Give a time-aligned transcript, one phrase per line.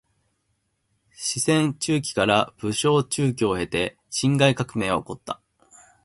[1.13, 5.39] 四川蜂起から武昌蜂起を経て辛亥革命は起こった。